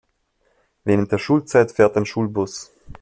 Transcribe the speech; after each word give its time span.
Während 0.83 1.11
der 1.11 1.19
Schulzeit 1.19 1.71
fährt 1.73 1.95
ein 1.95 2.07
Schulbus. 2.07 2.71